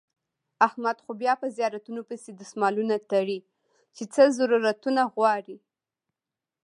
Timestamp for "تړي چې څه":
3.11-4.23